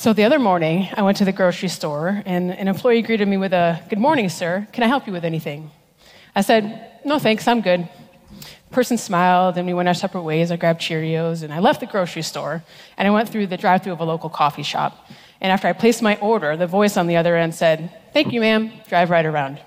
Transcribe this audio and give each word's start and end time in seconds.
So 0.00 0.14
the 0.14 0.24
other 0.24 0.38
morning, 0.38 0.88
I 0.94 1.02
went 1.02 1.18
to 1.18 1.26
the 1.26 1.32
grocery 1.32 1.68
store, 1.68 2.22
and 2.24 2.52
an 2.52 2.68
employee 2.68 3.02
greeted 3.02 3.28
me 3.28 3.36
with 3.36 3.52
a, 3.52 3.82
Good 3.90 3.98
morning, 3.98 4.30
sir. 4.30 4.66
Can 4.72 4.82
I 4.82 4.86
help 4.86 5.06
you 5.06 5.12
with 5.12 5.26
anything? 5.26 5.70
I 6.34 6.40
said, 6.40 7.02
No, 7.04 7.18
thanks, 7.18 7.46
I'm 7.46 7.60
good. 7.60 7.86
The 8.30 8.70
person 8.70 8.96
smiled, 8.96 9.58
and 9.58 9.66
we 9.66 9.74
went 9.74 9.88
our 9.88 9.94
separate 9.94 10.22
ways. 10.22 10.50
I 10.50 10.56
grabbed 10.56 10.80
Cheerios, 10.80 11.42
and 11.42 11.52
I 11.52 11.58
left 11.58 11.80
the 11.80 11.86
grocery 11.86 12.22
store, 12.22 12.64
and 12.96 13.06
I 13.06 13.10
went 13.10 13.28
through 13.28 13.48
the 13.48 13.58
drive 13.58 13.82
through 13.82 13.92
of 13.92 14.00
a 14.00 14.06
local 14.06 14.30
coffee 14.30 14.62
shop. 14.62 15.06
And 15.38 15.52
after 15.52 15.68
I 15.68 15.74
placed 15.74 16.00
my 16.00 16.16
order, 16.16 16.56
the 16.56 16.66
voice 16.66 16.96
on 16.96 17.06
the 17.06 17.18
other 17.18 17.36
end 17.36 17.54
said, 17.54 17.94
Thank 18.14 18.32
you, 18.32 18.40
ma'am, 18.40 18.72
drive 18.88 19.10
right 19.10 19.26
around. 19.26 19.60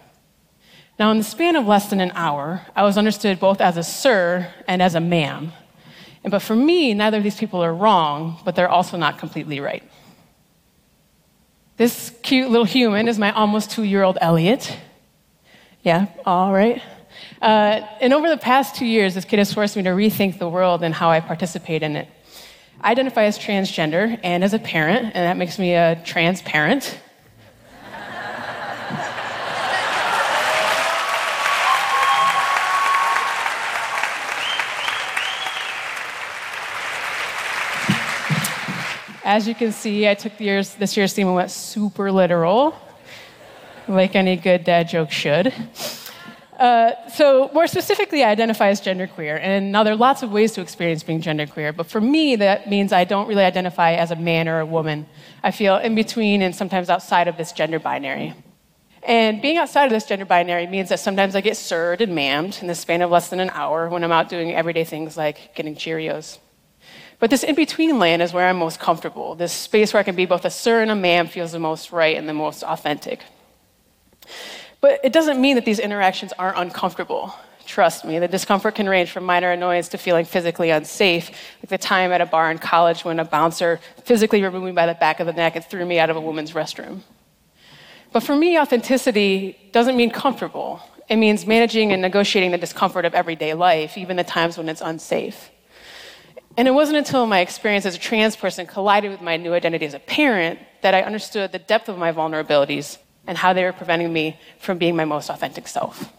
Now, 0.98 1.12
in 1.12 1.20
the 1.20 1.24
span 1.24 1.56
of 1.56 1.68
less 1.68 1.92
than 1.92 2.02
an 2.02 2.12
hour, 2.16 2.66
I 2.76 2.82
was 2.82 2.98
understood 2.98 3.40
both 3.40 3.62
as 3.62 3.78
a 3.78 3.84
sir 3.84 4.52
and 4.68 4.82
as 4.82 4.96
a 4.96 5.00
ma'am. 5.00 5.52
But 6.24 6.42
for 6.42 6.56
me, 6.56 6.96
neither 6.96 7.18
of 7.18 7.24
these 7.24 7.38
people 7.38 7.64
are 7.64 7.76
wrong, 7.76 8.42
but 8.44 8.56
they're 8.56 8.68
also 8.68 8.98
not 8.98 9.20
completely 9.20 9.60
right. 9.60 9.84
This 11.76 12.14
cute 12.22 12.52
little 12.52 12.66
human 12.66 13.08
is 13.08 13.18
my 13.18 13.32
almost 13.32 13.72
two 13.72 13.84
year 13.84 14.04
old 14.04 14.20
Elliot. 14.22 14.78
Yeah, 15.82 16.06
all 16.26 16.54
right. 16.54 16.82
Uh, 17.42 17.82
and 18.00 18.14
over 18.14 18.30
the 18.30 18.38
past 18.38 18.76
two 18.76 18.86
years, 18.86 19.16
this 19.16 19.26
kid 19.26 19.40
has 19.40 19.52
forced 19.52 19.76
me 19.76 19.84
to 19.84 19.90
rethink 19.90 20.38
the 20.38 20.48
world 20.48 20.84
and 20.84 20.94
how 20.94 21.10
I 21.10 21.20
participate 21.20 21.82
in 21.82 21.96
it. 21.96 22.08
I 22.80 22.92
identify 22.92 23.24
as 23.24 23.40
transgender 23.40 24.20
and 24.24 24.44
as 24.44 24.54
a 24.54 24.60
parent, 24.60 25.06
and 25.06 25.26
that 25.26 25.38
makes 25.38 25.58
me 25.58 25.74
a 25.74 26.02
transparent. 26.06 27.00
As 39.34 39.48
you 39.48 39.56
can 39.56 39.72
see, 39.72 40.08
I 40.08 40.14
took 40.14 40.38
the 40.38 40.44
year's, 40.44 40.76
this 40.76 40.96
year's 40.96 41.12
theme 41.12 41.26
and 41.26 41.36
went 41.36 41.50
super 41.50 42.12
literal, 42.12 42.76
like 43.88 44.16
any 44.16 44.36
good 44.36 44.64
dad 44.64 44.88
joke 44.88 45.10
should. 45.10 45.52
Uh, 46.60 46.92
so, 47.10 47.50
more 47.52 47.66
specifically, 47.66 48.24
I 48.24 48.30
identify 48.30 48.68
as 48.68 48.80
genderqueer. 48.80 49.40
And 49.42 49.72
now 49.72 49.84
there 49.84 49.94
are 49.94 49.98
lots 49.98 50.22
of 50.22 50.32
ways 50.32 50.52
to 50.52 50.62
experience 50.62 51.02
being 51.02 51.20
genderqueer, 51.20 51.76
but 51.76 51.88
for 51.88 52.00
me, 52.00 52.36
that 52.36 52.70
means 52.70 52.94
I 52.94 53.06
don't 53.06 53.28
really 53.28 53.44
identify 53.44 53.94
as 53.94 54.12
a 54.12 54.16
man 54.16 54.48
or 54.48 54.60
a 54.60 54.68
woman. 54.68 55.08
I 55.42 55.50
feel 55.50 55.78
in 55.78 55.96
between 55.96 56.44
and 56.44 56.56
sometimes 56.56 56.92
outside 56.92 57.28
of 57.28 57.36
this 57.36 57.54
gender 57.54 57.80
binary. 57.80 58.36
And 59.02 59.42
being 59.42 59.58
outside 59.58 59.86
of 59.86 59.92
this 59.92 60.06
gender 60.06 60.26
binary 60.26 60.68
means 60.68 60.90
that 60.90 61.00
sometimes 61.00 61.36
I 61.36 61.42
get 61.42 61.58
sirred 61.58 62.02
and 62.02 62.16
ma'amed 62.16 62.62
in 62.62 62.68
the 62.68 62.76
span 62.76 63.02
of 63.02 63.10
less 63.10 63.30
than 63.30 63.40
an 63.40 63.50
hour 63.50 63.90
when 63.90 64.04
I'm 64.04 64.12
out 64.12 64.30
doing 64.30 64.54
everyday 64.54 64.84
things 64.84 65.18
like 65.18 65.56
getting 65.56 65.74
Cheerios. 65.74 66.38
But 67.24 67.30
this 67.30 67.44
in 67.44 67.56
between 67.56 68.00
land 68.00 68.22
is 68.22 68.34
where 68.34 68.50
I'm 68.50 68.58
most 68.58 68.82
comfortable. 68.82 69.34
This 69.34 69.54
space 69.54 69.94
where 69.94 70.02
I 70.02 70.04
can 70.04 70.14
be 70.14 70.26
both 70.26 70.44
a 70.44 70.50
sir 70.50 70.82
and 70.82 70.92
a 70.92 70.96
ma'am 70.96 71.28
feels 71.28 71.54
the 71.54 71.58
most 71.60 71.94
right 71.94 72.18
and 72.18 72.28
the 72.28 72.34
most 72.34 72.64
authentic. 72.64 73.22
But 74.82 75.00
it 75.06 75.14
doesn't 75.14 75.40
mean 75.40 75.56
that 75.56 75.64
these 75.64 75.80
interactions 75.80 76.34
aren't 76.34 76.58
uncomfortable. 76.58 77.34
Trust 77.66 78.04
me, 78.04 78.20
the 78.20 78.28
discomfort 78.28 78.76
can 78.76 78.90
range 78.90 79.10
from 79.12 79.24
minor 79.24 79.52
annoyance 79.52 79.88
to 79.88 79.98
feeling 79.98 80.26
physically 80.26 80.70
unsafe, 80.70 81.32
like 81.62 81.70
the 81.70 81.78
time 81.78 82.12
at 82.12 82.20
a 82.20 82.26
bar 82.26 82.52
in 82.52 82.58
college 82.58 83.06
when 83.06 83.22
a 83.22 83.24
bouncer 83.24 83.80
physically 84.04 84.44
removed 84.44 84.66
me 84.66 84.74
by 84.74 84.86
the 84.86 84.94
back 84.94 85.22
of 85.22 85.26
the 85.26 85.32
neck 85.32 85.56
and 85.56 85.64
threw 85.64 85.86
me 85.86 86.00
out 86.00 86.10
of 86.10 86.18
a 86.18 86.22
woman's 86.22 86.52
restroom. 86.52 87.04
But 88.12 88.24
for 88.24 88.36
me, 88.36 88.60
authenticity 88.60 89.58
doesn't 89.72 89.96
mean 89.96 90.12
comfortable. 90.12 90.82
It 91.08 91.16
means 91.16 91.48
managing 91.48 91.94
and 91.94 92.02
negotiating 92.02 92.52
the 92.52 92.58
discomfort 92.58 93.06
of 93.06 93.14
everyday 93.14 93.54
life, 93.54 93.98
even 93.98 94.18
the 94.18 94.26
times 94.26 94.58
when 94.58 94.68
it's 94.68 94.82
unsafe. 94.82 95.52
And 96.56 96.68
it 96.68 96.72
wasn't 96.72 96.98
until 96.98 97.26
my 97.26 97.40
experience 97.40 97.86
as 97.86 97.96
a 97.96 98.00
trans 98.00 98.36
person 98.36 98.68
collided 98.68 99.12
with 99.12 99.22
my 99.22 99.38
new 99.38 99.54
identity 99.54 99.86
as 99.86 99.94
a 99.94 100.00
parent 100.00 100.60
that 100.82 100.94
I 100.94 101.02
understood 101.02 101.52
the 101.52 101.60
depth 101.60 101.90
of 101.90 101.98
my 101.98 102.12
vulnerabilities 102.12 102.98
and 103.26 103.38
how 103.38 103.54
they 103.54 103.64
were 103.64 103.74
preventing 103.74 104.14
me 104.14 104.40
from 104.60 104.78
being 104.78 104.96
my 104.96 105.06
most 105.06 105.30
authentic 105.30 105.68
self. 105.68 106.12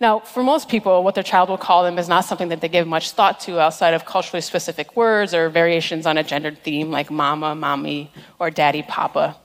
Now, 0.00 0.18
for 0.18 0.42
most 0.42 0.68
people, 0.68 1.02
what 1.02 1.14
their 1.14 1.24
child 1.24 1.48
will 1.48 1.56
call 1.56 1.84
them 1.84 1.98
is 1.98 2.08
not 2.08 2.24
something 2.24 2.48
that 2.48 2.60
they 2.60 2.68
give 2.68 2.86
much 2.86 3.12
thought 3.12 3.40
to 3.40 3.60
outside 3.60 3.94
of 3.94 4.04
culturally 4.04 4.40
specific 4.40 4.96
words 4.96 5.32
or 5.32 5.48
variations 5.48 6.04
on 6.04 6.18
a 6.18 6.24
gendered 6.24 6.58
theme 6.62 6.90
like 6.90 7.10
mama, 7.10 7.54
mommy, 7.54 8.12
or 8.38 8.50
daddy, 8.50 8.82
papa. 8.82 9.36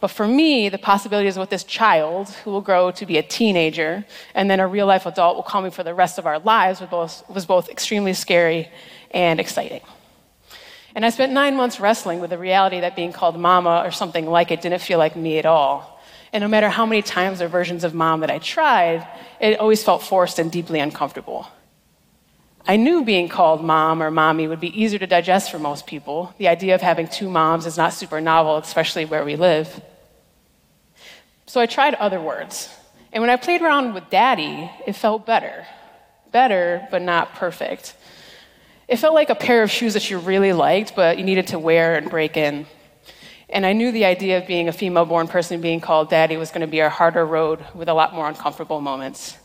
But 0.00 0.08
for 0.08 0.26
me, 0.26 0.68
the 0.68 0.78
possibilities 0.78 1.38
with 1.38 1.50
this 1.50 1.64
child 1.64 2.28
who 2.44 2.50
will 2.50 2.60
grow 2.60 2.90
to 2.92 3.06
be 3.06 3.18
a 3.18 3.22
teenager 3.22 4.04
and 4.34 4.50
then 4.50 4.60
a 4.60 4.66
real 4.66 4.86
life 4.86 5.06
adult 5.06 5.36
will 5.36 5.42
call 5.42 5.62
me 5.62 5.70
for 5.70 5.82
the 5.82 5.94
rest 5.94 6.18
of 6.18 6.26
our 6.26 6.38
lives 6.38 6.80
was 6.80 6.88
both, 6.88 7.28
was 7.28 7.46
both 7.46 7.68
extremely 7.68 8.14
scary 8.14 8.68
and 9.10 9.38
exciting. 9.38 9.82
And 10.94 11.04
I 11.04 11.10
spent 11.10 11.32
nine 11.32 11.54
months 11.54 11.78
wrestling 11.78 12.20
with 12.20 12.30
the 12.30 12.38
reality 12.38 12.80
that 12.80 12.96
being 12.96 13.12
called 13.12 13.38
mama 13.38 13.82
or 13.84 13.90
something 13.90 14.26
like 14.26 14.50
it 14.50 14.60
didn't 14.62 14.80
feel 14.80 14.98
like 14.98 15.16
me 15.16 15.38
at 15.38 15.46
all. 15.46 16.00
And 16.32 16.42
no 16.42 16.48
matter 16.48 16.68
how 16.68 16.86
many 16.86 17.02
times 17.02 17.42
or 17.42 17.48
versions 17.48 17.84
of 17.84 17.94
mom 17.94 18.20
that 18.20 18.30
I 18.30 18.38
tried, 18.38 19.06
it 19.40 19.58
always 19.60 19.82
felt 19.82 20.02
forced 20.02 20.38
and 20.38 20.50
deeply 20.50 20.80
uncomfortable. 20.80 21.48
I 22.66 22.76
knew 22.76 23.04
being 23.04 23.28
called 23.28 23.64
mom 23.64 24.02
or 24.02 24.10
mommy 24.10 24.46
would 24.46 24.60
be 24.60 24.80
easier 24.80 24.98
to 24.98 25.06
digest 25.06 25.50
for 25.50 25.58
most 25.58 25.86
people. 25.86 26.34
The 26.38 26.48
idea 26.48 26.74
of 26.74 26.82
having 26.82 27.08
two 27.08 27.28
moms 27.30 27.66
is 27.66 27.76
not 27.76 27.92
super 27.92 28.20
novel, 28.20 28.58
especially 28.58 29.04
where 29.04 29.24
we 29.24 29.36
live. 29.36 29.80
So 31.46 31.60
I 31.60 31.66
tried 31.66 31.94
other 31.94 32.20
words. 32.20 32.68
And 33.12 33.22
when 33.22 33.30
I 33.30 33.36
played 33.36 33.62
around 33.62 33.94
with 33.94 34.08
daddy, 34.10 34.70
it 34.86 34.94
felt 34.94 35.26
better. 35.26 35.66
Better, 36.30 36.86
but 36.90 37.02
not 37.02 37.34
perfect. 37.34 37.96
It 38.86 38.96
felt 38.96 39.14
like 39.14 39.30
a 39.30 39.34
pair 39.34 39.62
of 39.62 39.70
shoes 39.70 39.94
that 39.94 40.10
you 40.10 40.18
really 40.18 40.52
liked, 40.52 40.94
but 40.94 41.18
you 41.18 41.24
needed 41.24 41.48
to 41.48 41.58
wear 41.58 41.96
and 41.96 42.08
break 42.08 42.36
in. 42.36 42.66
And 43.48 43.66
I 43.66 43.72
knew 43.72 43.90
the 43.90 44.04
idea 44.04 44.38
of 44.38 44.46
being 44.46 44.68
a 44.68 44.72
female 44.72 45.06
born 45.06 45.26
person 45.26 45.60
being 45.60 45.80
called 45.80 46.08
daddy 46.08 46.36
was 46.36 46.50
going 46.50 46.60
to 46.60 46.68
be 46.68 46.78
a 46.78 46.88
harder 46.88 47.26
road 47.26 47.64
with 47.74 47.88
a 47.88 47.94
lot 47.94 48.14
more 48.14 48.28
uncomfortable 48.28 48.80
moments. 48.80 49.36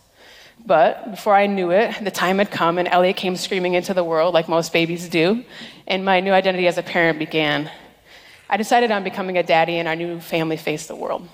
But 0.63 1.11
before 1.11 1.35
I 1.35 1.47
knew 1.47 1.71
it, 1.71 1.95
the 2.03 2.11
time 2.11 2.37
had 2.37 2.51
come, 2.51 2.77
and 2.77 2.87
Elliot 2.87 3.17
came 3.17 3.35
screaming 3.35 3.73
into 3.73 3.93
the 3.93 4.03
world 4.03 4.33
like 4.33 4.47
most 4.47 4.73
babies 4.73 5.09
do, 5.09 5.43
and 5.87 6.03
my 6.03 6.19
new 6.19 6.31
identity 6.31 6.67
as 6.67 6.77
a 6.77 6.83
parent 6.83 7.19
began. 7.19 7.69
I 8.49 8.57
decided 8.57 8.91
on 8.91 9.03
becoming 9.03 9.37
a 9.37 9.43
daddy, 9.43 9.77
and 9.77 9.87
our 9.87 9.95
new 9.95 10.19
family 10.19 10.57
faced 10.57 10.87
the 10.87 10.95
world. 10.95 11.27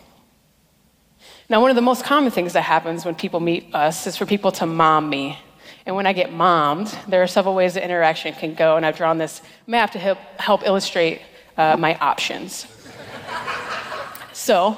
Now, 1.50 1.62
one 1.62 1.70
of 1.70 1.76
the 1.76 1.82
most 1.82 2.04
common 2.04 2.32
things 2.32 2.54
that 2.54 2.62
happens 2.62 3.04
when 3.04 3.16
people 3.16 3.40
meet 3.40 3.76
us 3.76 4.08
is 4.08 4.16
for 4.16 4.26
people 4.26 4.52
to 4.54 4.66
mom 4.66 5.10
me. 5.10 5.38
And 5.86 5.96
when 5.96 6.06
I 6.06 6.14
get 6.14 6.32
mommed, 6.32 6.88
there 7.08 7.24
are 7.24 7.28
several 7.28 7.56
ways 7.56 7.74
the 7.74 7.84
interaction 7.84 8.34
can 8.34 8.54
go, 8.54 8.78
and 8.78 8.86
I've 8.86 8.98
drawn 8.98 9.18
this 9.18 9.42
map 9.68 9.92
to 9.92 10.00
help, 10.00 10.20
help 10.38 10.66
illustrate 10.66 11.22
uh, 11.58 11.76
my 11.78 11.98
options. 11.98 12.68
so, 14.34 14.78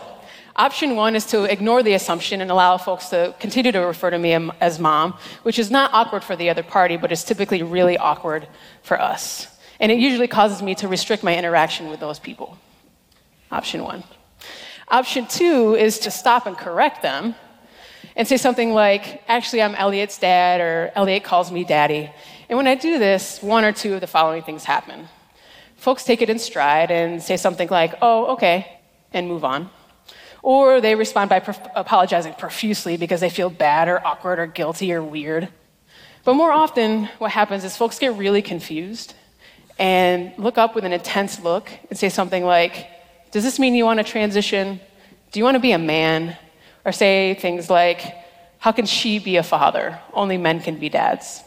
option 0.56 0.96
one 0.96 1.16
is 1.16 1.26
to 1.28 1.44
ignore 1.46 1.84
the 1.84 1.94
assumption 1.94 2.42
and 2.42 2.52
allow 2.52 2.78
folks 2.78 3.10
to 3.10 3.36
continue 3.40 3.72
to 3.72 3.80
refer 3.80 4.10
to 4.10 4.20
me 4.20 4.34
as 4.60 4.80
mom, 4.80 5.18
which 5.44 5.60
is 5.60 5.72
not 5.72 5.94
awkward 5.94 6.24
for 6.24 6.36
the 6.36 6.50
other 6.50 6.64
party, 6.64 6.98
but 6.98 7.12
is 7.12 7.24
typically 7.24 7.64
really 7.64 7.98
awkward 7.98 8.48
for 8.82 9.00
us. 9.00 9.48
And 9.80 9.92
it 9.92 10.00
usually 10.00 10.28
causes 10.28 10.62
me 10.62 10.76
to 10.76 10.88
restrict 10.88 11.24
my 11.24 11.36
interaction 11.36 11.90
with 11.90 12.00
those 12.00 12.20
people. 12.20 12.58
Option 13.52 13.84
one. 13.84 14.04
Option 14.88 15.26
two 15.28 15.76
is 15.76 16.00
to 16.00 16.12
stop 16.12 16.46
and 16.46 16.58
correct 16.58 17.02
them 17.02 17.36
and 18.16 18.28
say 18.28 18.38
something 18.38 18.74
like, 18.74 19.24
actually, 19.28 19.62
I'm 19.62 19.76
Elliot's 19.76 20.20
dad, 20.20 20.62
or 20.62 20.92
Elliot 20.96 21.24
calls 21.24 21.52
me 21.52 21.64
daddy. 21.64 22.12
And 22.48 22.58
when 22.58 22.68
I 22.68 22.76
do 22.76 23.00
this, 23.00 23.42
one 23.42 23.64
or 23.64 23.72
two 23.72 23.96
of 23.96 24.02
the 24.02 24.08
following 24.08 24.44
things 24.44 24.64
happen. 24.64 25.08
Folks 25.78 26.04
take 26.04 26.22
it 26.22 26.30
in 26.30 26.38
stride 26.38 26.92
and 26.92 27.22
say 27.22 27.38
something 27.38 27.68
like, 27.70 27.96
oh, 28.02 28.34
okay, 28.34 28.80
and 29.12 29.28
move 29.28 29.44
on. 29.44 29.70
Or 30.44 30.82
they 30.82 30.94
respond 30.94 31.30
by 31.30 31.40
prof- 31.40 31.68
apologizing 31.74 32.34
profusely 32.34 32.98
because 32.98 33.22
they 33.22 33.30
feel 33.32 33.50
bad 33.50 33.88
or 33.88 34.06
awkward 34.06 34.38
or 34.38 34.46
guilty 34.46 34.94
or 34.94 35.02
weird. 35.02 35.48
But 36.26 36.36
more 36.36 36.52
often, 36.52 37.06
what 37.18 37.32
happens 37.32 37.64
is 37.64 37.76
folks 37.76 37.98
get 37.98 38.16
really 38.18 38.42
confused 38.42 39.16
and 39.80 40.32
look 40.38 40.58
up 40.60 40.76
with 40.76 40.86
an 40.86 40.94
intense 40.94 41.40
look 41.40 41.72
and 41.90 41.98
say 41.98 42.10
something 42.10 42.46
like, 42.46 42.88
does 43.32 43.44
this 43.44 43.58
mean 43.58 43.74
you 43.74 43.84
want 43.86 43.98
to 44.00 44.04
transition? 44.04 44.80
Do 45.32 45.40
you 45.40 45.44
want 45.44 45.56
to 45.56 45.60
be 45.60 45.72
a 45.72 45.80
man? 45.80 46.38
Or 46.86 46.92
say 46.92 47.34
things 47.34 47.70
like, 47.70 48.16
How 48.60 48.72
can 48.72 48.86
she 48.86 49.18
be 49.20 49.38
a 49.38 49.44
father? 49.44 50.00
Only 50.14 50.38
men 50.38 50.60
can 50.60 50.78
be 50.78 50.90
dads. 50.90 51.42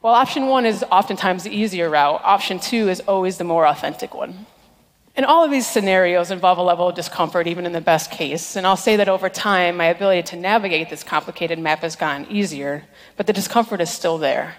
While 0.00 0.14
option 0.14 0.46
one 0.46 0.66
is 0.66 0.82
oftentimes 0.90 1.44
the 1.44 1.50
easier 1.50 1.88
route, 1.90 2.22
option 2.24 2.58
two 2.58 2.88
is 2.88 3.00
always 3.00 3.38
the 3.38 3.44
more 3.44 3.66
authentic 3.66 4.14
one. 4.14 4.46
And 5.16 5.26
all 5.26 5.44
of 5.44 5.50
these 5.50 5.66
scenarios 5.66 6.30
involve 6.30 6.58
a 6.58 6.62
level 6.62 6.88
of 6.88 6.94
discomfort, 6.94 7.46
even 7.46 7.66
in 7.66 7.72
the 7.72 7.80
best 7.80 8.10
case. 8.10 8.56
And 8.56 8.66
I'll 8.66 8.76
say 8.76 8.96
that 8.96 9.08
over 9.08 9.28
time, 9.28 9.76
my 9.76 9.86
ability 9.86 10.22
to 10.28 10.36
navigate 10.36 10.88
this 10.88 11.02
complicated 11.02 11.58
map 11.58 11.80
has 11.80 11.96
gotten 11.96 12.26
easier, 12.30 12.84
but 13.16 13.26
the 13.26 13.32
discomfort 13.32 13.80
is 13.80 13.90
still 13.90 14.18
there. 14.18 14.56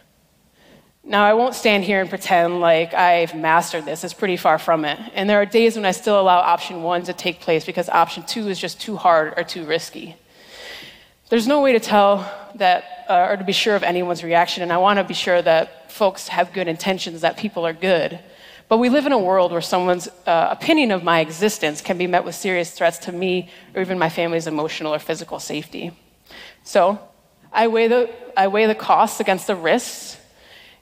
Now, 1.03 1.25
I 1.25 1.33
won't 1.33 1.56
stand 1.56 1.83
here 1.83 2.00
and 2.00 2.09
pretend 2.09 2.59
like 2.59 2.94
I've 2.94 3.33
mastered 3.33 3.86
this. 3.86 4.03
It's 4.03 4.13
pretty 4.13 4.38
far 4.38 4.59
from 4.59 4.86
it. 4.86 5.00
And 5.15 5.27
there 5.27 5.42
are 5.42 5.48
days 5.48 5.75
when 5.75 5.86
I 5.86 5.92
still 5.92 6.19
allow 6.19 6.38
option 6.39 6.83
one 6.83 7.03
to 7.03 7.13
take 7.13 7.39
place 7.39 7.65
because 7.65 7.89
option 7.89 8.24
two 8.24 8.48
is 8.50 8.59
just 8.59 8.80
too 8.80 8.98
hard 8.98 9.33
or 9.36 9.44
too 9.44 9.65
risky. 9.65 10.15
There's 11.30 11.48
no 11.48 11.62
way 11.62 11.71
to 11.71 11.80
tell 11.80 12.30
that 12.56 13.06
uh, 13.09 13.27
or 13.30 13.38
to 13.38 13.44
be 13.44 13.53
sure 13.53 13.75
of 13.75 13.83
anyone's 13.83 14.24
reaction, 14.24 14.62
and 14.63 14.71
I 14.71 14.77
want 14.77 14.98
to 14.98 15.03
be 15.03 15.13
sure 15.13 15.42
that 15.42 15.92
folks 15.92 16.27
have 16.27 16.53
good 16.53 16.68
intentions, 16.68 17.21
that 17.21 17.38
people 17.38 17.65
are 17.65 17.74
good. 17.74 18.19
But 18.72 18.78
we 18.78 18.88
live 18.88 19.06
in 19.06 19.12
a 19.12 19.20
world 19.20 19.52
where 19.52 19.60
someone's 19.60 20.08
uh, 20.26 20.48
opinion 20.50 20.92
of 20.92 21.04
my 21.04 21.20
existence 21.20 21.82
can 21.82 21.98
be 21.98 22.08
met 22.08 22.24
with 22.24 22.36
serious 22.36 22.72
threats 22.72 23.00
to 23.00 23.12
me 23.12 23.50
or 23.76 23.82
even 23.82 24.00
my 24.00 24.08
family's 24.08 24.48
emotional 24.48 24.94
or 24.94 25.00
physical 25.00 25.40
safety. 25.40 25.92
So 26.64 26.98
I 27.52 27.68
weigh 27.68 27.90
the, 27.90 28.10
I 28.38 28.48
weigh 28.48 28.68
the 28.68 28.74
costs 28.74 29.20
against 29.20 29.48
the 29.48 29.58
risks, 29.58 30.16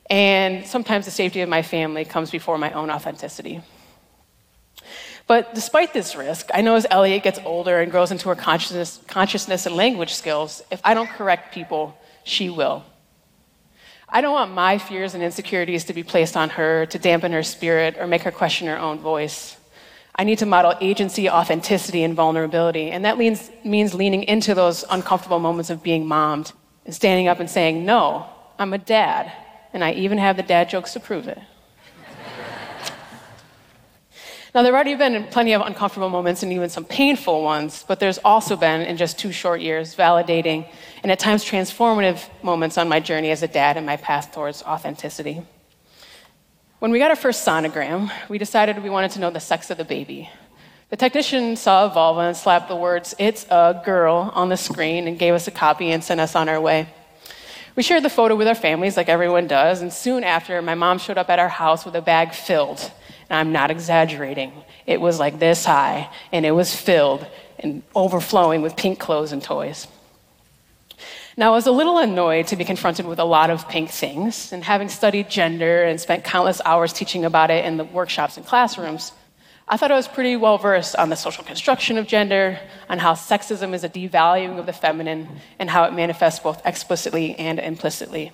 and 0.08 0.68
sometimes 0.68 1.06
the 1.06 1.12
safety 1.12 1.42
of 1.42 1.50
my 1.50 1.64
family 1.64 2.06
comes 2.06 2.30
before 2.30 2.60
my 2.60 2.72
own 2.74 2.92
authenticity. 2.92 3.62
But 5.26 5.56
despite 5.56 5.92
this 5.92 6.16
risk, 6.16 6.50
I 6.54 6.62
know 6.62 6.76
as 6.76 6.86
Elliot 6.92 7.24
gets 7.24 7.40
older 7.44 7.80
and 7.80 7.92
grows 7.92 8.12
into 8.12 8.30
her 8.30 8.36
consciousness, 8.36 9.00
consciousness 9.08 9.66
and 9.66 9.76
language 9.76 10.14
skills, 10.14 10.62
if 10.70 10.80
I 10.84 10.94
don't 10.94 11.10
correct 11.10 11.56
people, 11.56 11.98
she 12.24 12.52
will. 12.52 12.84
I 14.12 14.22
don't 14.22 14.34
want 14.34 14.54
my 14.54 14.80
fears 14.80 15.14
and 15.14 15.24
insecurities 15.24 15.86
to 15.86 15.94
be 15.94 16.04
placed 16.04 16.36
on 16.36 16.50
her 16.52 16.86
to 16.88 16.98
dampen 16.98 17.32
her 17.32 17.44
spirit 17.44 17.98
or 18.00 18.08
make 18.08 18.24
her 18.24 18.32
question 18.32 18.68
her 18.68 18.78
own 18.78 19.00
voice. 19.00 19.56
I 20.16 20.24
need 20.24 20.40
to 20.40 20.46
model 20.46 20.74
agency, 20.82 21.30
authenticity, 21.30 22.04
and 22.04 22.16
vulnerability. 22.16 22.90
And 22.90 23.06
that 23.06 23.18
means, 23.18 23.52
means 23.64 23.94
leaning 23.94 24.24
into 24.24 24.56
those 24.56 24.84
uncomfortable 24.90 25.40
moments 25.40 25.70
of 25.70 25.84
being 25.84 26.08
mommed 26.08 26.52
and 26.86 26.94
standing 26.94 27.28
up 27.28 27.40
and 27.40 27.50
saying, 27.50 27.86
No, 27.86 28.28
I'm 28.58 28.74
a 28.74 28.80
dad. 28.80 29.32
And 29.74 29.84
I 29.84 29.94
even 29.94 30.18
have 30.18 30.38
the 30.38 30.44
dad 30.44 30.70
jokes 30.70 30.94
to 30.94 31.00
prove 31.00 31.28
it. 31.28 31.38
Now, 34.56 34.64
there 34.64 34.74
have 34.74 34.84
already 34.84 34.96
been 34.96 35.26
plenty 35.28 35.54
of 35.54 35.62
uncomfortable 35.62 36.10
moments 36.10 36.42
and 36.42 36.52
even 36.52 36.70
some 36.70 36.84
painful 36.84 37.44
ones, 37.44 37.86
but 37.88 38.00
there's 38.00 38.18
also 38.18 38.56
been, 38.56 38.82
in 38.82 38.98
just 38.98 39.20
two 39.20 39.32
short 39.32 39.62
years, 39.62 39.96
validating 39.96 40.68
and 41.04 41.12
at 41.12 41.20
times 41.20 41.46
transformative 41.46 42.28
moments 42.42 42.76
on 42.76 42.90
my 42.90 43.00
journey 43.00 43.30
as 43.30 43.44
a 43.44 43.48
dad 43.48 43.78
and 43.78 43.86
my 43.86 43.96
path 43.98 44.32
towards 44.34 44.64
authenticity. 44.64 45.44
When 46.80 46.90
we 46.90 46.98
got 46.98 47.12
our 47.12 47.16
first 47.16 47.46
sonogram, 47.46 48.12
we 48.28 48.40
decided 48.40 48.82
we 48.82 48.90
wanted 48.90 49.12
to 49.12 49.20
know 49.20 49.30
the 49.30 49.40
sex 49.40 49.70
of 49.70 49.78
the 49.78 49.86
baby. 49.86 50.32
The 50.90 50.98
technician 50.98 51.56
saw 51.56 51.86
a 51.86 51.90
vulva 51.90 52.22
and 52.22 52.36
slapped 52.36 52.70
the 52.70 52.76
words, 52.76 53.14
It's 53.20 53.46
a 53.52 53.80
girl, 53.86 54.32
on 54.34 54.50
the 54.50 54.58
screen 54.58 55.08
and 55.08 55.20
gave 55.20 55.36
us 55.36 55.48
a 55.48 55.52
copy 55.52 55.92
and 55.92 56.04
sent 56.04 56.20
us 56.20 56.36
on 56.36 56.50
our 56.50 56.60
way. 56.60 56.88
We 57.76 57.84
shared 57.84 58.04
the 58.04 58.10
photo 58.10 58.36
with 58.36 58.48
our 58.48 58.56
families, 58.56 58.98
like 58.98 59.10
everyone 59.10 59.46
does, 59.46 59.84
and 59.84 59.94
soon 59.94 60.24
after, 60.24 60.60
my 60.64 60.74
mom 60.74 60.98
showed 60.98 61.20
up 61.20 61.30
at 61.30 61.38
our 61.38 61.50
house 61.50 61.86
with 61.86 61.96
a 61.96 62.02
bag 62.02 62.34
filled 62.34 62.92
I'm 63.30 63.52
not 63.52 63.72
exaggerating. 63.72 64.52
It 64.86 65.00
was 65.00 65.20
like 65.20 65.40
this 65.40 65.66
high, 65.66 66.10
and 66.32 66.46
it 66.46 66.52
was 66.52 66.76
filled 66.76 67.26
and 67.60 67.84
overflowing 67.94 68.62
with 68.62 68.76
pink 68.76 69.00
clothes 69.00 69.32
and 69.32 69.44
toys. 69.44 69.88
Now, 71.38 71.54
I 71.54 71.56
was 71.56 71.68
a 71.68 71.72
little 71.72 72.00
annoyed 72.00 72.48
to 72.48 72.56
be 72.56 72.66
confronted 72.66 73.06
with 73.06 73.20
a 73.20 73.24
lot 73.24 73.50
of 73.50 73.70
pink 73.70 73.90
things, 73.92 74.52
and 74.52 74.64
having 74.64 74.90
studied 74.90 75.30
gender 75.30 75.84
and 75.84 76.00
spent 76.00 76.24
countless 76.24 76.60
hours 76.66 76.92
teaching 76.92 77.24
about 77.24 77.50
it 77.50 77.64
in 77.64 77.78
the 77.78 77.86
workshops 77.86 78.36
and 78.36 78.46
classrooms, 78.46 79.14
I 79.68 79.78
thought 79.78 79.92
I 79.92 79.96
was 79.96 80.08
pretty 80.08 80.36
well 80.36 80.58
versed 80.58 80.96
on 80.96 81.10
the 81.10 81.16
social 81.16 81.44
construction 81.44 81.98
of 82.00 82.08
gender, 82.08 82.60
on 82.90 82.98
how 82.98 83.14
sexism 83.14 83.74
is 83.74 83.84
a 83.84 83.90
devaluing 83.90 84.58
of 84.58 84.66
the 84.66 84.74
feminine, 84.74 85.30
and 85.60 85.70
how 85.70 85.84
it 85.84 85.94
manifests 85.94 86.40
both 86.40 86.66
explicitly 86.66 87.36
and 87.38 87.60
implicitly. 87.60 88.32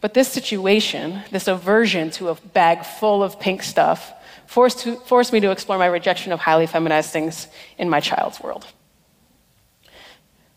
But 0.00 0.14
this 0.14 0.28
situation, 0.28 1.22
this 1.30 1.46
aversion 1.46 2.10
to 2.12 2.28
a 2.28 2.34
bag 2.34 2.84
full 2.84 3.22
of 3.22 3.38
pink 3.38 3.62
stuff, 3.62 4.12
forced, 4.46 4.80
to, 4.80 4.96
forced 4.96 5.32
me 5.32 5.40
to 5.40 5.50
explore 5.50 5.78
my 5.78 5.86
rejection 5.86 6.32
of 6.32 6.40
highly 6.40 6.66
feminized 6.66 7.10
things 7.10 7.48
in 7.78 7.88
my 7.90 8.00
child's 8.00 8.40
world. 8.40 8.66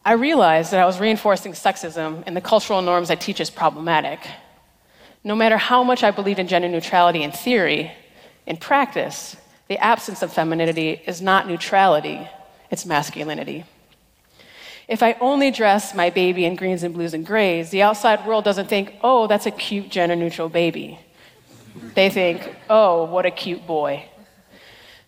I 0.05 0.13
realized 0.13 0.71
that 0.71 0.81
I 0.81 0.85
was 0.85 0.99
reinforcing 0.99 1.53
sexism 1.53 2.23
and 2.25 2.35
the 2.35 2.41
cultural 2.41 2.81
norms 2.81 3.09
I 3.09 3.15
teach 3.15 3.39
as 3.39 3.49
problematic. 3.49 4.19
No 5.23 5.35
matter 5.35 5.57
how 5.57 5.83
much 5.83 6.03
I 6.03 6.11
believed 6.11 6.39
in 6.39 6.47
gender 6.47 6.67
neutrality 6.67 7.23
in 7.23 7.31
theory, 7.31 7.91
in 8.45 8.57
practice, 8.57 9.37
the 9.69 9.77
absence 9.77 10.21
of 10.21 10.33
femininity 10.33 11.01
is 11.05 11.21
not 11.21 11.47
neutrality, 11.47 12.27
it's 12.69 12.85
masculinity. 12.85 13.63
If 14.87 15.01
I 15.01 15.13
only 15.21 15.51
dress 15.51 15.95
my 15.95 16.09
baby 16.09 16.45
in 16.45 16.55
greens 16.55 16.83
and 16.83 16.93
blues 16.93 17.13
and 17.13 17.25
grays, 17.25 17.69
the 17.69 17.83
outside 17.83 18.25
world 18.25 18.43
doesn't 18.43 18.67
think, 18.67 18.95
oh, 19.01 19.27
that's 19.27 19.45
a 19.45 19.51
cute 19.51 19.89
gender 19.89 20.15
neutral 20.15 20.49
baby. 20.49 20.99
They 21.95 22.09
think, 22.09 22.55
oh, 22.69 23.05
what 23.05 23.25
a 23.25 23.31
cute 23.31 23.65
boy. 23.65 24.05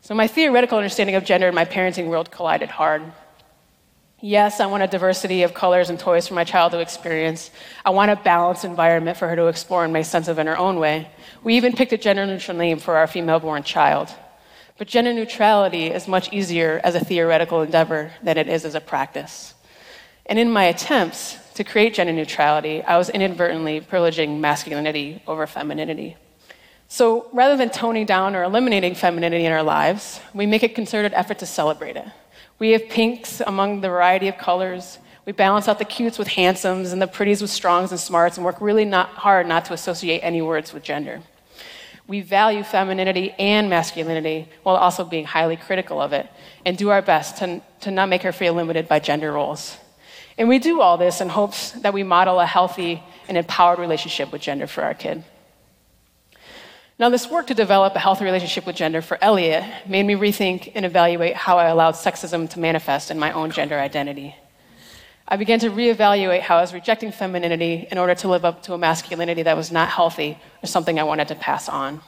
So 0.01 0.13
my 0.13 0.27
theoretical 0.27 0.77
understanding 0.77 1.16
of 1.16 1.25
gender 1.25 1.48
in 1.48 1.56
my 1.56 1.66
parenting 1.66 2.07
world 2.07 2.31
collided 2.31 2.69
hard. 2.69 3.01
Yes, 4.22 4.60
I 4.60 4.68
want 4.68 4.83
a 4.83 4.88
diversity 4.88 5.44
of 5.44 5.54
colors 5.54 5.89
and 5.89 6.00
toys 6.00 6.28
for 6.28 6.36
my 6.36 6.44
child 6.44 6.71
to 6.71 6.80
experience. 6.80 7.51
I 7.83 7.89
want 7.89 8.12
a 8.12 8.16
balanced 8.16 8.63
environment 8.63 9.18
for 9.18 9.28
her 9.28 9.36
to 9.36 9.48
explore 9.48 9.83
and 9.83 9.92
make 9.92 10.06
sense 10.06 10.28
of 10.28 10.39
in 10.39 10.48
her 10.48 10.57
own 10.57 10.80
way. 10.80 11.10
We 11.44 11.57
even 11.57 11.74
picked 11.74 11.92
a 11.92 11.98
gender 11.98 12.25
neutral 12.25 12.56
name 12.56 12.78
for 12.78 12.95
our 12.98 13.07
female 13.07 13.39
born 13.39 13.63
child. 13.63 14.10
But 14.78 14.88
gender 14.88 15.12
neutrality 15.12 15.88
is 15.88 16.07
much 16.07 16.31
easier 16.31 16.80
as 16.83 16.95
a 16.95 17.04
theoretical 17.04 17.62
endeavor 17.62 18.12
than 18.21 18.38
it 18.38 18.48
is 18.48 18.63
as 18.63 18.75
a 18.75 18.81
practice. 18.81 19.55
And 20.25 20.39
in 20.39 20.51
my 20.51 20.66
attempts 20.66 21.38
to 21.54 21.63
create 21.63 21.94
gender 21.94 22.13
neutrality, 22.13 22.81
I 22.81 22.98
was 22.98 23.10
inadvertently 23.10 23.81
privileging 23.81 24.39
masculinity 24.39 25.22
over 25.27 25.45
femininity. 25.45 26.18
So 26.88 27.27
rather 27.33 27.57
than 27.57 27.69
toning 27.69 28.06
down 28.06 28.36
or 28.36 28.44
eliminating 28.44 28.95
femininity 28.95 29.45
in 29.45 29.51
our 29.51 29.63
lives, 29.63 30.19
we 30.33 30.45
make 30.45 30.63
a 30.63 30.69
concerted 30.69 31.13
effort 31.13 31.39
to 31.39 31.45
celebrate 31.45 31.95
it. 31.95 32.06
We 32.57 32.72
have 32.72 32.89
pinks 32.89 33.42
among 33.42 33.81
the 33.81 33.89
variety 33.89 34.27
of 34.27 34.38
colors. 34.38 35.00
We 35.25 35.33
balance 35.33 35.68
out 35.68 35.80
the 35.80 35.86
cutes 35.86 36.18
with 36.18 36.30
handsomes 36.30 36.92
and 36.92 37.01
the 37.01 37.07
pretties 37.07 37.42
with 37.42 37.51
strongs 37.51 37.92
and 37.92 38.00
smarts 38.00 38.38
and 38.38 38.45
work 38.45 38.62
really 38.62 38.86
not 38.86 39.10
hard 39.10 39.48
not 39.48 39.66
to 39.66 39.74
associate 39.74 40.19
any 40.19 40.42
words 40.42 40.74
with 40.74 40.83
gender. 40.83 41.21
We 42.07 42.21
value 42.21 42.63
femininity 42.63 43.31
and 43.31 43.69
masculinity 43.69 44.48
while 44.63 44.75
also 44.75 45.04
being 45.04 45.25
highly 45.25 45.57
critical 45.57 46.00
of 46.00 46.13
it 46.13 46.30
and 46.66 46.78
do 46.78 46.89
our 46.89 47.01
best 47.01 47.38
to, 47.38 47.62
to 47.81 47.92
not 47.92 48.10
make 48.10 48.21
her 48.21 48.31
feel 48.31 48.54
limited 48.54 48.88
by 48.88 49.00
gender 49.00 49.31
roles. 49.31 49.78
And 50.37 50.49
we 50.49 50.59
do 50.59 50.81
all 50.81 50.97
this 50.97 51.21
in 51.21 51.29
hopes 51.29 51.71
that 51.71 51.93
we 51.93 52.03
model 52.03 52.39
a 52.39 52.45
healthy 52.45 53.01
and 53.27 53.37
empowered 53.37 53.79
relationship 53.79 54.31
with 54.31 54.41
gender 54.41 54.67
for 54.67 54.83
our 54.83 54.93
kid. 54.93 55.23
Now, 56.97 57.09
this 57.09 57.29
work 57.29 57.47
to 57.47 57.53
develop 57.53 57.95
a 57.95 57.99
healthy 57.99 58.23
relationship 58.23 58.65
with 58.65 58.77
gender 58.77 59.01
for 59.01 59.17
Elliot 59.21 59.65
made 59.85 60.03
me 60.03 60.13
rethink 60.13 60.71
and 60.75 60.85
evaluate 60.85 61.35
how 61.35 61.57
I 61.57 61.65
allowed 61.65 61.95
sexism 61.95 62.49
to 62.51 62.59
manifest 62.59 63.11
in 63.11 63.19
my 63.19 63.33
own 63.33 63.51
gender 63.51 63.77
identity. 63.77 64.35
I 65.27 65.37
began 65.37 65.59
to 65.59 65.69
reevaluate 65.69 66.41
how 66.41 66.57
I 66.57 66.61
was 66.61 66.73
rejecting 66.73 67.11
femininity 67.11 67.87
in 67.91 67.97
order 67.97 68.15
to 68.15 68.27
live 68.29 68.45
up 68.45 68.63
to 68.63 68.73
a 68.73 68.77
masculinity 68.77 69.43
that 69.43 69.57
was 69.57 69.71
not 69.71 69.89
healthy 69.89 70.37
or 70.63 70.67
something 70.67 70.99
I 70.99 71.03
wanted 71.03 71.27
to 71.29 71.35
pass 71.35 71.67
on. 71.67 72.01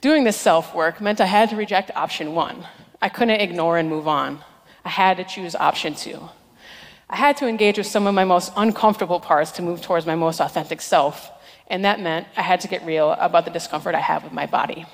Doing 0.00 0.24
this 0.24 0.36
self 0.36 0.74
work 0.74 1.00
meant 1.00 1.20
I 1.20 1.26
had 1.26 1.48
to 1.50 1.56
reject 1.56 1.90
option 1.94 2.34
one. 2.34 2.66
I 3.00 3.08
couldn't 3.08 3.40
ignore 3.40 3.78
and 3.78 3.88
move 3.88 4.08
on. 4.08 4.40
I 4.84 4.90
had 4.90 5.16
to 5.16 5.24
choose 5.24 5.54
option 5.54 5.94
two. 5.94 6.28
I 7.14 7.16
had 7.16 7.36
to 7.36 7.46
engage 7.46 7.78
with 7.78 7.86
some 7.86 8.08
of 8.08 8.14
my 8.14 8.24
most 8.24 8.52
uncomfortable 8.56 9.20
parts 9.20 9.52
to 9.52 9.62
move 9.62 9.80
towards 9.80 10.04
my 10.04 10.16
most 10.16 10.40
authentic 10.40 10.80
self, 10.80 11.30
and 11.68 11.84
that 11.84 12.00
meant 12.00 12.26
I 12.36 12.42
had 12.42 12.60
to 12.62 12.68
get 12.68 12.84
real 12.84 13.12
about 13.12 13.44
the 13.44 13.52
discomfort 13.52 13.94
I 13.94 14.00
have 14.00 14.24
with 14.24 14.32
my 14.32 14.46
body. 14.46 14.84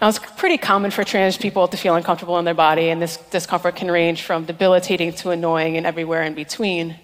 Now, 0.00 0.08
it's 0.08 0.18
pretty 0.18 0.58
common 0.58 0.90
for 0.90 1.04
trans 1.04 1.36
people 1.36 1.68
to 1.68 1.76
feel 1.76 1.94
uncomfortable 1.94 2.36
in 2.40 2.44
their 2.44 2.54
body, 2.68 2.90
and 2.90 3.00
this 3.00 3.16
discomfort 3.30 3.76
can 3.76 3.92
range 3.92 4.22
from 4.22 4.44
debilitating 4.44 5.12
to 5.22 5.30
annoying 5.30 5.76
and 5.76 5.86
everywhere 5.86 6.24
in 6.24 6.34
between. 6.34 6.98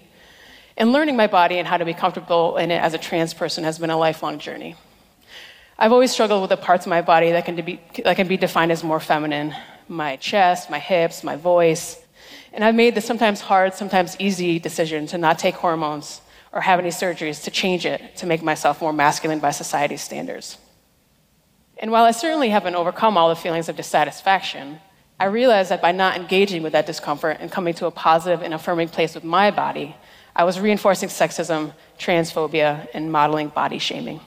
And 0.75 0.91
learning 0.91 1.15
my 1.15 1.27
body 1.27 1.57
and 1.57 1.65
how 1.65 1.77
to 1.77 1.85
be 1.85 1.93
comfortable 1.93 2.57
in 2.57 2.69
it 2.69 2.83
as 2.83 2.93
a 2.93 2.97
trans 2.97 3.33
person 3.33 3.63
has 3.63 3.79
been 3.79 3.91
a 3.91 3.97
lifelong 3.97 4.39
journey. 4.39 4.75
I've 5.79 5.93
always 5.93 6.11
struggled 6.11 6.41
with 6.41 6.49
the 6.49 6.57
parts 6.57 6.85
of 6.85 6.89
my 6.89 7.01
body 7.01 7.31
that 7.31 7.45
can 7.45 7.55
be, 7.63 7.79
that 8.03 8.17
can 8.17 8.27
be 8.27 8.35
defined 8.35 8.73
as 8.73 8.83
more 8.83 8.99
feminine 8.99 9.55
my 9.87 10.17
chest, 10.17 10.69
my 10.69 10.79
hips, 10.79 11.23
my 11.23 11.37
voice, 11.37 11.97
and 12.53 12.63
I've 12.63 12.75
made 12.75 12.95
the 12.95 13.01
sometimes 13.01 13.41
hard, 13.41 13.73
sometimes 13.73 14.15
easy 14.19 14.59
decision 14.59 15.07
to 15.07 15.17
not 15.17 15.39
take 15.39 15.55
hormones 15.55 16.21
or 16.51 16.61
have 16.61 16.79
any 16.79 16.89
surgeries 16.89 17.43
to 17.43 17.51
change 17.51 17.85
it 17.85 18.15
to 18.17 18.25
make 18.25 18.41
myself 18.41 18.81
more 18.81 18.93
masculine 18.93 19.39
by 19.39 19.51
society's 19.51 20.01
standards. 20.01 20.57
And 21.79 21.91
while 21.91 22.05
I 22.05 22.11
certainly 22.11 22.49
haven't 22.49 22.75
overcome 22.75 23.17
all 23.17 23.29
the 23.29 23.35
feelings 23.35 23.69
of 23.69 23.75
dissatisfaction, 23.75 24.79
I 25.19 25.25
realized 25.25 25.69
that 25.71 25.81
by 25.81 25.91
not 25.91 26.15
engaging 26.15 26.63
with 26.63 26.73
that 26.73 26.85
discomfort 26.85 27.37
and 27.39 27.51
coming 27.51 27.73
to 27.75 27.85
a 27.85 27.91
positive 27.91 28.41
and 28.41 28.53
affirming 28.53 28.89
place 28.89 29.15
with 29.15 29.23
my 29.23 29.51
body, 29.51 29.95
I 30.35 30.43
was 30.43 30.59
reinforcing 30.59 31.09
sexism, 31.09 31.73
transphobia, 31.97 32.87
and 32.93 33.11
modeling 33.11 33.49
body 33.49 33.79
shaming. 33.79 34.19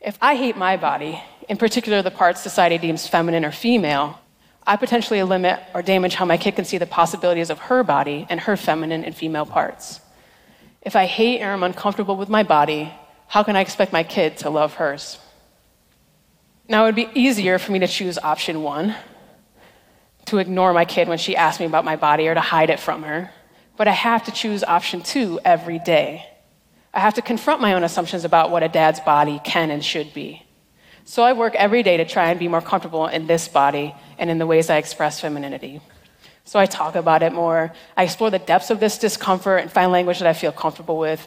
If 0.00 0.18
I 0.20 0.36
hate 0.36 0.56
my 0.56 0.76
body, 0.76 1.20
in 1.48 1.56
particular 1.56 2.02
the 2.02 2.10
parts 2.10 2.40
society 2.40 2.78
deems 2.78 3.06
feminine 3.06 3.44
or 3.44 3.52
female, 3.52 4.18
I 4.66 4.76
potentially 4.76 5.22
limit 5.22 5.60
or 5.74 5.82
damage 5.82 6.14
how 6.14 6.24
my 6.24 6.36
kid 6.36 6.56
can 6.56 6.64
see 6.64 6.78
the 6.78 6.86
possibilities 6.86 7.50
of 7.50 7.58
her 7.58 7.82
body 7.82 8.26
and 8.28 8.40
her 8.40 8.56
feminine 8.56 9.04
and 9.04 9.14
female 9.14 9.46
parts. 9.46 10.00
If 10.82 10.94
I 10.94 11.06
hate 11.06 11.42
or 11.42 11.46
am 11.46 11.62
uncomfortable 11.62 12.16
with 12.16 12.28
my 12.28 12.42
body, 12.42 12.92
how 13.26 13.42
can 13.42 13.56
I 13.56 13.60
expect 13.60 13.92
my 13.92 14.02
kid 14.02 14.36
to 14.38 14.50
love 14.50 14.74
hers? 14.74 15.18
Now, 16.68 16.84
it 16.84 16.88
would 16.88 16.94
be 16.94 17.08
easier 17.14 17.58
for 17.58 17.72
me 17.72 17.80
to 17.80 17.88
choose 17.88 18.18
option 18.18 18.62
one, 18.62 18.94
to 20.26 20.38
ignore 20.38 20.72
my 20.72 20.84
kid 20.84 21.08
when 21.08 21.18
she 21.18 21.36
asks 21.36 21.58
me 21.58 21.66
about 21.66 21.84
my 21.84 21.96
body 21.96 22.28
or 22.28 22.34
to 22.34 22.40
hide 22.40 22.70
it 22.70 22.78
from 22.78 23.02
her, 23.02 23.30
but 23.76 23.88
I 23.88 23.92
have 23.92 24.24
to 24.24 24.32
choose 24.32 24.62
option 24.62 25.02
two 25.02 25.40
every 25.44 25.80
day. 25.80 26.26
I 26.94 27.00
have 27.00 27.14
to 27.14 27.22
confront 27.22 27.60
my 27.60 27.74
own 27.74 27.84
assumptions 27.84 28.24
about 28.24 28.50
what 28.50 28.62
a 28.62 28.68
dad's 28.68 29.00
body 29.00 29.40
can 29.44 29.70
and 29.70 29.84
should 29.84 30.14
be. 30.14 30.44
So 31.04 31.22
I 31.24 31.32
work 31.32 31.54
every 31.56 31.82
day 31.82 31.96
to 31.96 32.04
try 32.04 32.30
and 32.30 32.38
be 32.38 32.48
more 32.48 32.60
comfortable 32.60 33.06
in 33.06 33.26
this 33.26 33.48
body 33.48 33.94
and 34.22 34.30
in 34.30 34.38
the 34.38 34.46
ways 34.46 34.70
I 34.70 34.76
express 34.76 35.20
femininity. 35.20 35.80
So 36.44 36.60
I 36.60 36.66
talk 36.66 36.94
about 36.94 37.24
it 37.24 37.32
more. 37.32 37.72
I 37.96 38.04
explore 38.04 38.30
the 38.30 38.38
depths 38.38 38.70
of 38.70 38.78
this 38.78 38.96
discomfort 38.96 39.62
and 39.62 39.70
find 39.70 39.90
language 39.90 40.20
that 40.20 40.28
I 40.28 40.32
feel 40.32 40.52
comfortable 40.52 40.96
with. 40.96 41.26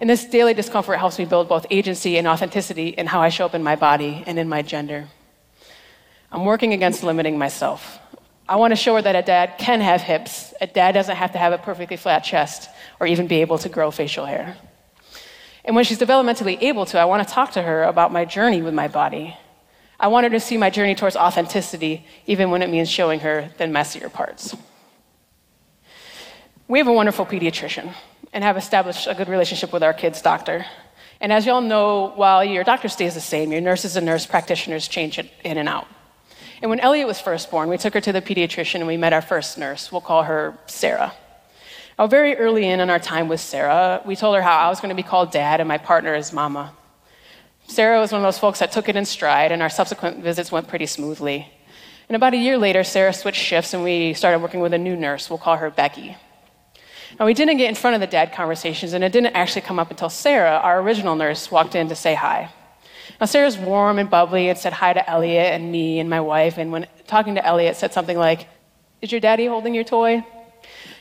And 0.00 0.08
this 0.08 0.24
daily 0.24 0.54
discomfort 0.54 1.00
helps 1.00 1.18
me 1.18 1.24
build 1.24 1.48
both 1.48 1.66
agency 1.68 2.16
and 2.16 2.28
authenticity 2.28 2.90
in 2.90 3.08
how 3.08 3.20
I 3.20 3.28
show 3.28 3.44
up 3.44 3.56
in 3.56 3.64
my 3.64 3.74
body 3.74 4.22
and 4.24 4.38
in 4.38 4.48
my 4.48 4.62
gender. 4.62 5.08
I'm 6.30 6.44
working 6.44 6.72
against 6.72 7.02
limiting 7.02 7.38
myself. 7.38 7.98
I 8.48 8.54
want 8.54 8.70
to 8.70 8.76
show 8.76 8.94
her 8.94 9.02
that 9.02 9.16
a 9.16 9.22
dad 9.22 9.54
can 9.58 9.80
have 9.80 10.00
hips. 10.00 10.54
A 10.60 10.68
dad 10.68 10.92
doesn't 10.92 11.16
have 11.16 11.32
to 11.32 11.38
have 11.38 11.52
a 11.52 11.58
perfectly 11.58 11.96
flat 11.96 12.20
chest 12.20 12.70
or 13.00 13.08
even 13.08 13.26
be 13.26 13.40
able 13.40 13.58
to 13.58 13.68
grow 13.68 13.90
facial 13.90 14.26
hair. 14.26 14.56
And 15.64 15.74
when 15.74 15.84
she's 15.84 15.98
developmentally 15.98 16.62
able 16.62 16.86
to, 16.86 17.00
I 17.00 17.04
want 17.06 17.26
to 17.26 17.34
talk 17.34 17.50
to 17.52 17.62
her 17.62 17.82
about 17.82 18.12
my 18.12 18.24
journey 18.24 18.62
with 18.62 18.74
my 18.74 18.86
body. 18.86 19.36
I 20.00 20.08
want 20.08 20.24
her 20.24 20.30
to 20.30 20.40
see 20.40 20.56
my 20.56 20.70
journey 20.70 20.94
towards 20.94 21.16
authenticity, 21.16 22.06
even 22.26 22.50
when 22.50 22.62
it 22.62 22.70
means 22.70 22.88
showing 22.88 23.20
her 23.20 23.50
the 23.58 23.66
messier 23.66 24.08
parts. 24.08 24.54
We 26.68 26.78
have 26.78 26.86
a 26.86 26.92
wonderful 26.92 27.26
pediatrician 27.26 27.92
and 28.32 28.44
have 28.44 28.56
established 28.56 29.06
a 29.06 29.14
good 29.14 29.28
relationship 29.28 29.72
with 29.72 29.82
our 29.82 29.94
kids' 29.94 30.22
doctor. 30.22 30.66
And 31.20 31.32
as 31.32 31.46
you 31.46 31.52
all 31.52 31.60
know, 31.60 32.12
while 32.14 32.44
your 32.44 32.62
doctor 32.62 32.88
stays 32.88 33.14
the 33.14 33.20
same, 33.20 33.50
your 33.50 33.60
nurses 33.60 33.96
and 33.96 34.06
nurse 34.06 34.26
practitioners 34.26 34.86
change 34.86 35.18
it 35.18 35.30
in 35.42 35.58
and 35.58 35.68
out. 35.68 35.88
And 36.62 36.70
when 36.70 36.78
Elliot 36.80 37.06
was 37.06 37.20
first 37.20 37.50
born, 37.50 37.68
we 37.68 37.78
took 37.78 37.94
her 37.94 38.00
to 38.00 38.12
the 38.12 38.22
pediatrician 38.22 38.76
and 38.76 38.86
we 38.86 38.96
met 38.96 39.12
our 39.12 39.22
first 39.22 39.58
nurse. 39.58 39.90
We'll 39.90 40.00
call 40.00 40.24
her 40.24 40.56
Sarah. 40.66 41.12
Now, 41.98 42.06
very 42.06 42.36
early 42.36 42.68
in 42.68 42.78
in 42.78 42.90
our 42.90 43.00
time 43.00 43.26
with 43.26 43.40
Sarah, 43.40 44.00
we 44.04 44.14
told 44.14 44.36
her 44.36 44.42
how 44.42 44.56
I 44.56 44.68
was 44.68 44.80
going 44.80 44.90
to 44.90 44.94
be 44.94 45.02
called 45.02 45.32
dad 45.32 45.58
and 45.60 45.66
my 45.66 45.78
partner 45.78 46.14
is 46.14 46.32
mama. 46.32 46.72
Sarah 47.68 48.00
was 48.00 48.12
one 48.12 48.22
of 48.22 48.26
those 48.26 48.38
folks 48.38 48.58
that 48.60 48.72
took 48.72 48.88
it 48.88 48.96
in 48.96 49.04
stride, 49.04 49.52
and 49.52 49.62
our 49.62 49.68
subsequent 49.68 50.22
visits 50.22 50.50
went 50.50 50.68
pretty 50.68 50.86
smoothly. 50.86 51.52
And 52.08 52.16
about 52.16 52.32
a 52.32 52.38
year 52.38 52.56
later, 52.56 52.82
Sarah 52.82 53.12
switched 53.12 53.42
shifts 53.42 53.74
and 53.74 53.84
we 53.84 54.14
started 54.14 54.40
working 54.40 54.60
with 54.60 54.72
a 54.72 54.78
new 54.78 54.96
nurse. 54.96 55.28
We'll 55.28 55.38
call 55.38 55.58
her 55.58 55.70
Becky. 55.70 56.16
Now, 57.20 57.26
we 57.26 57.34
didn't 57.34 57.58
get 57.58 57.68
in 57.68 57.74
front 57.74 57.94
of 57.94 58.00
the 58.00 58.06
dad 58.06 58.32
conversations, 58.32 58.94
and 58.94 59.04
it 59.04 59.12
didn't 59.12 59.36
actually 59.36 59.62
come 59.62 59.78
up 59.78 59.90
until 59.90 60.08
Sarah, 60.08 60.56
our 60.62 60.80
original 60.80 61.14
nurse, 61.14 61.50
walked 61.50 61.74
in 61.74 61.88
to 61.88 61.94
say 61.94 62.14
hi. 62.14 62.50
Now, 63.20 63.26
Sarah's 63.26 63.58
warm 63.58 63.98
and 63.98 64.08
bubbly 64.08 64.48
and 64.48 64.58
said 64.58 64.72
hi 64.72 64.94
to 64.94 65.08
Elliot 65.08 65.52
and 65.52 65.70
me 65.70 66.00
and 66.00 66.08
my 66.08 66.20
wife, 66.20 66.56
and 66.56 66.72
when 66.72 66.86
talking 67.06 67.34
to 67.34 67.44
Elliot, 67.44 67.76
said 67.76 67.92
something 67.92 68.16
like, 68.16 68.48
Is 69.02 69.12
your 69.12 69.20
daddy 69.20 69.46
holding 69.46 69.74
your 69.74 69.84
toy? 69.84 70.24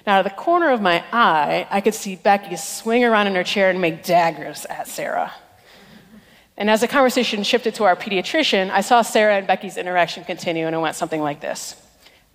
Now, 0.06 0.16
out 0.18 0.26
of 0.26 0.32
the 0.32 0.38
corner 0.38 0.72
of 0.72 0.82
my 0.82 1.04
eye, 1.14 1.68
I 1.70 1.82
could 1.82 1.94
see 1.94 2.16
Becky 2.16 2.56
swing 2.58 3.06
around 3.06 3.28
in 3.28 3.36
her 3.36 3.44
chair 3.44 3.70
and 3.70 3.80
make 3.80 4.04
daggers 4.04 4.66
at 4.66 4.88
Sarah. 4.88 5.34
And 6.58 6.70
as 6.72 6.82
the 6.82 6.88
conversation 6.88 7.44
shifted 7.44 7.76
to 7.76 7.84
our 7.84 7.96
pediatrician, 7.96 8.72
I 8.72 8.82
saw 8.82 9.04
Sarah 9.04 9.36
and 9.36 9.46
Becky's 9.46 9.78
interaction 9.78 10.24
continue, 10.24 10.66
and 10.66 10.76
it 10.76 10.80
went 10.80 10.96
something 10.96 11.22
like 11.22 11.40
this 11.40 11.76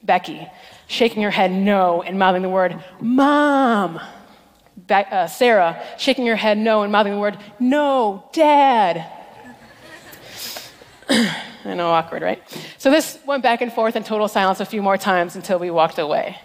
Becky, 0.02 0.46
shaking 0.86 1.22
her 1.22 1.30
head 1.30 1.50
no 1.50 2.02
and 2.02 2.18
mouthing 2.18 2.42
the 2.42 2.48
word, 2.48 2.82
Mom. 3.00 4.00
Be- 4.86 4.94
uh, 4.94 5.26
Sarah, 5.26 5.82
shaking 5.98 6.26
her 6.26 6.36
head 6.36 6.56
no 6.56 6.82
and 6.82 6.90
mouthing 6.90 7.12
the 7.12 7.18
word, 7.18 7.38
No, 7.58 8.28
Dad. 8.32 9.06
I 11.08 11.74
know, 11.74 11.90
awkward, 11.90 12.22
right? 12.22 12.42
So 12.78 12.90
this 12.90 13.18
went 13.26 13.42
back 13.42 13.60
and 13.60 13.72
forth 13.72 13.96
in 13.96 14.02
total 14.02 14.28
silence 14.28 14.60
a 14.60 14.64
few 14.64 14.82
more 14.82 14.96
times 14.96 15.36
until 15.36 15.58
we 15.58 15.70
walked 15.70 15.98
away. 15.98 16.38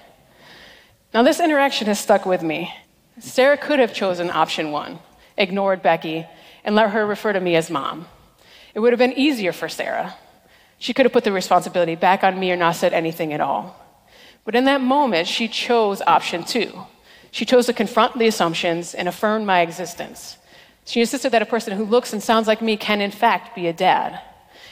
Now, 1.14 1.24
this 1.24 1.40
interaction 1.40 1.88
has 1.88 2.00
stuck 2.00 2.26
with 2.26 2.44
me. 2.44 2.74
Sarah 3.20 3.58
could 3.58 3.80
have 3.80 3.94
chosen 3.94 4.30
option 4.30 4.72
one, 4.72 5.00
ignored 5.38 5.82
Becky, 5.82 6.28
and 6.68 6.76
let 6.76 6.90
her 6.90 7.08
refer 7.08 7.32
to 7.32 7.40
me 7.40 7.56
as 7.56 7.72
mom. 7.72 8.06
It 8.76 8.82
would 8.82 8.92
have 8.92 9.00
been 9.00 9.14
easier 9.14 9.54
for 9.54 9.70
Sarah. 9.70 10.16
She 10.80 10.94
could 10.94 11.06
have 11.06 11.14
put 11.14 11.24
the 11.24 11.32
responsibility 11.32 11.96
back 11.96 12.26
on 12.26 12.38
me 12.38 12.52
or 12.52 12.58
not 12.58 12.76
said 12.76 12.92
anything 12.92 13.32
at 13.32 13.40
all. 13.40 13.76
But 14.44 14.54
in 14.54 14.66
that 14.66 14.82
moment, 14.82 15.30
she 15.30 15.48
chose 15.48 16.02
option 16.02 16.44
two. 16.44 16.86
She 17.32 17.46
chose 17.46 17.68
to 17.68 17.74
confront 17.74 18.20
the 18.20 18.28
assumptions 18.28 18.94
and 18.94 19.08
affirm 19.08 19.46
my 19.46 19.62
existence. 19.62 20.38
She 20.84 21.00
insisted 21.00 21.32
that 21.32 21.42
a 21.42 21.46
person 21.46 21.76
who 21.78 21.86
looks 21.86 22.12
and 22.12 22.22
sounds 22.22 22.48
like 22.48 22.62
me 22.62 22.76
can, 22.76 23.00
in 23.00 23.12
fact, 23.12 23.56
be 23.56 23.68
a 23.68 23.74
dad. 23.74 24.22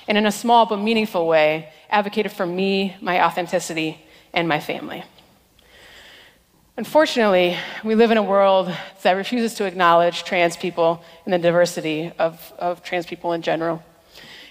And 0.06 0.18
in 0.18 0.26
a 0.26 0.32
small 0.34 0.66
but 0.66 0.82
meaningful 0.82 1.26
way, 1.26 1.72
advocated 1.90 2.34
for 2.34 2.46
me, 2.46 2.98
my 3.00 3.24
authenticity, 3.24 4.06
and 4.34 4.50
my 4.50 4.60
family. 4.60 5.06
Unfortunately, 6.78 7.58
we 7.86 7.96
live 7.96 8.12
in 8.12 8.18
a 8.18 8.24
world 8.24 8.70
that 9.04 9.14
refuses 9.14 9.54
to 9.54 9.66
acknowledge 9.66 10.26
trans 10.26 10.58
people 10.58 11.02
and 11.24 11.34
the 11.34 11.38
diversity 11.38 12.12
of, 12.20 12.54
of 12.60 12.84
trans 12.84 13.06
people 13.06 13.32
in 13.32 13.42
general. 13.42 13.82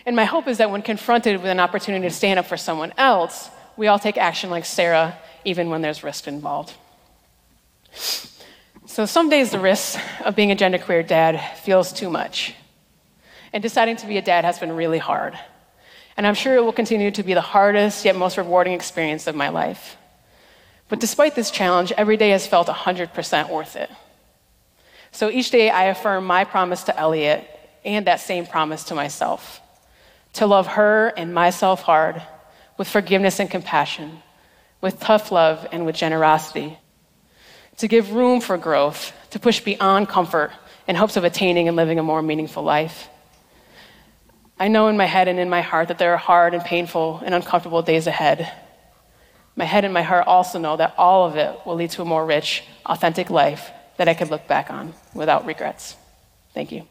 And 0.07 0.17
my 0.17 0.25
hope 0.25 0.49
is 0.49 0.57
that 0.57 0.71
when 0.71 0.81
confronted 0.81 1.37
with 1.37 1.51
an 1.51 1.61
opportunity 1.61 2.09
to 2.09 2.15
stand 2.15 2.39
up 2.39 2.47
for 2.47 2.57
someone 2.57 2.95
else, 2.97 3.51
we 3.77 3.89
all 3.89 3.99
take 3.99 4.17
action 4.17 4.49
like 4.49 4.65
Sarah, 4.65 5.19
even 5.45 5.69
when 5.69 5.83
there's 5.83 6.03
risk 6.03 6.27
involved. 6.27 6.73
So 7.93 9.05
some 9.05 9.29
days 9.29 9.51
the 9.51 9.61
risk 9.61 10.01
of 10.25 10.35
being 10.35 10.51
a 10.51 10.57
genderqueer 10.57 11.07
dad 11.07 11.59
feels 11.59 11.93
too 11.93 12.09
much. 12.09 12.55
And 13.53 13.63
deciding 13.63 13.97
to 13.97 14.07
be 14.07 14.17
a 14.17 14.23
dad 14.23 14.47
has 14.47 14.59
been 14.59 14.73
really 14.73 14.99
hard. 14.99 15.39
And 16.17 16.27
I'm 16.27 16.35
sure 16.35 16.57
it 16.57 16.65
will 16.65 16.73
continue 16.73 17.11
to 17.11 17.23
be 17.23 17.35
the 17.35 17.43
hardest 17.43 18.07
yet 18.07 18.17
most 18.17 18.39
rewarding 18.39 18.73
experience 18.73 19.27
of 19.27 19.35
my 19.35 19.51
life. 19.51 19.99
But 20.89 21.01
despite 21.01 21.35
this 21.35 21.51
challenge, 21.51 21.93
every 21.93 22.17
day 22.17 22.31
has 22.31 22.47
felt 22.47 22.69
100% 22.69 23.51
worth 23.51 23.77
it. 23.77 23.91
So 25.13 25.31
each 25.31 25.51
day 25.51 25.71
I 25.71 25.85
affirm 25.85 26.27
my 26.27 26.45
promise 26.45 26.85
to 26.85 26.99
Elliot 26.99 27.49
and 27.85 28.07
that 28.07 28.21
same 28.21 28.47
promise 28.47 28.85
to 28.85 28.95
myself 28.95 29.61
to 30.35 30.47
love 30.47 30.67
her 30.67 31.09
and 31.17 31.33
myself 31.33 31.83
hard 31.83 32.21
with 32.77 32.89
forgiveness 32.89 33.39
and 33.39 33.51
compassion, 33.51 34.23
with 34.81 35.01
tough 35.01 35.31
love 35.33 35.67
and 35.73 35.87
with 35.87 35.95
generosity, 35.95 36.77
to 37.79 37.89
give 37.89 38.13
room 38.13 38.41
for 38.41 38.59
growth, 38.59 39.13
to 39.31 39.39
push 39.39 39.61
beyond 39.61 40.09
comfort 40.09 40.51
in 40.87 40.97
hopes 40.97 41.17
of 41.17 41.25
attaining 41.25 41.69
and 41.69 41.77
living 41.77 41.99
a 41.99 42.03
more 42.03 42.21
meaningful 42.21 42.63
life. 42.63 43.09
I 44.59 44.69
know 44.69 44.89
in 44.89 44.97
my 44.97 45.07
head 45.07 45.29
and 45.29 45.39
in 45.39 45.49
my 45.49 45.63
heart 45.63 45.89
that 45.89 45.99
there 45.99 46.13
are 46.13 46.19
hard 46.19 46.55
and 46.55 46.65
painful 46.65 47.23
and 47.25 47.35
uncomfortable 47.35 47.83
days 47.83 48.07
ahead. 48.07 48.53
My 49.57 49.65
head 49.65 49.85
and 49.85 49.95
my 49.95 50.03
heart 50.03 50.27
also 50.27 50.59
know 50.59 50.77
that 50.77 50.95
all 50.99 51.27
of 51.27 51.37
it 51.37 51.65
will 51.65 51.77
lead 51.77 51.91
to 51.91 52.03
a 52.03 52.05
more 52.05 52.27
rich, 52.27 52.65
authentic 52.87 53.31
life 53.31 53.71
that 53.97 54.09
I 54.09 54.15
could 54.15 54.31
look 54.31 54.49
back 54.49 54.71
on 54.71 54.95
without 55.15 55.47
regrets. 55.47 55.97
Thank 56.53 56.73
you. 56.73 56.87